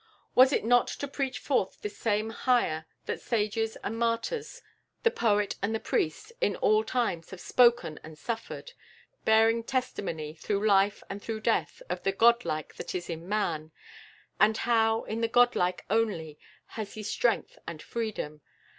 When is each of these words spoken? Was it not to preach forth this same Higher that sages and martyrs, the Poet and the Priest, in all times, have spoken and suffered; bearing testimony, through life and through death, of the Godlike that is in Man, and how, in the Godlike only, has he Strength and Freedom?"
Was 0.33 0.51
it 0.51 0.65
not 0.65 0.87
to 0.87 1.07
preach 1.07 1.37
forth 1.37 1.79
this 1.83 1.95
same 1.95 2.31
Higher 2.31 2.87
that 3.05 3.21
sages 3.21 3.75
and 3.83 3.99
martyrs, 3.99 4.63
the 5.03 5.11
Poet 5.11 5.57
and 5.61 5.75
the 5.75 5.79
Priest, 5.79 6.33
in 6.41 6.55
all 6.55 6.83
times, 6.83 7.29
have 7.29 7.39
spoken 7.39 7.99
and 8.03 8.17
suffered; 8.17 8.71
bearing 9.25 9.63
testimony, 9.63 10.33
through 10.33 10.65
life 10.65 11.03
and 11.07 11.21
through 11.21 11.41
death, 11.41 11.83
of 11.87 12.01
the 12.01 12.11
Godlike 12.13 12.73
that 12.77 12.95
is 12.95 13.11
in 13.11 13.29
Man, 13.29 13.71
and 14.39 14.57
how, 14.57 15.03
in 15.03 15.21
the 15.21 15.27
Godlike 15.27 15.85
only, 15.87 16.39
has 16.69 16.95
he 16.95 17.03
Strength 17.03 17.59
and 17.67 17.79
Freedom?" 17.79 18.41